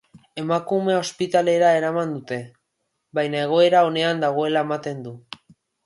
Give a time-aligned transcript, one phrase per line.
[0.43, 2.41] Emakumea ospitalera eraman dute,
[3.21, 5.19] baina egoera onean dagoela ematen du.